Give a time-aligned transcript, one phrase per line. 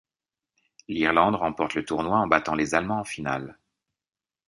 [0.87, 3.59] L'Irlande remporte le tournoi en battant les Allemands en finale.